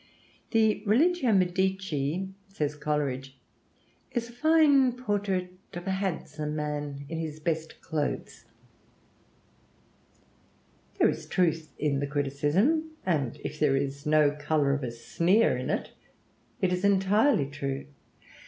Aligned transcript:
"The 0.49 0.81
'Religio 0.83 1.31
Medici,'" 1.31 2.33
says 2.47 2.73
Coleridge, 2.75 3.37
"is 4.11 4.29
a 4.29 4.33
fine 4.33 4.93
portrait 4.93 5.53
of 5.75 5.85
a 5.85 5.91
handsome 5.91 6.55
man 6.55 7.05
in 7.07 7.19
his 7.19 7.39
best 7.39 7.79
clothes." 7.81 8.45
There 10.97 11.07
is 11.07 11.27
truth 11.27 11.71
in 11.77 11.99
the 11.99 12.07
criticism, 12.07 12.93
and 13.05 13.39
if 13.45 13.59
there 13.59 13.75
is 13.75 14.07
no 14.07 14.31
color 14.31 14.73
of 14.73 14.81
a 14.81 14.89
sneer 14.89 15.55
in 15.55 15.69
it, 15.69 15.91
it 16.61 16.73
is 16.73 16.83
entirely 16.83 17.45
true. 17.45 17.85